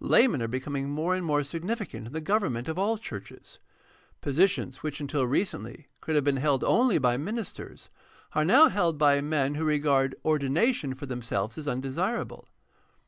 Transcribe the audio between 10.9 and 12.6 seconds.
for themselves as undesirable.